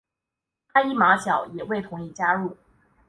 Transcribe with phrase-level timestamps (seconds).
[0.73, 2.57] 哈伊马角也未同意加入。